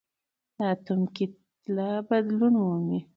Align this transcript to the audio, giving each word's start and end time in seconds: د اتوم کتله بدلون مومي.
د 0.55 0.57
اتوم 0.71 1.01
کتله 1.15 1.89
بدلون 2.07 2.53
مومي. 2.63 2.99